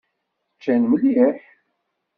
Ččan 0.55 0.83
mliḥ. 0.87 1.37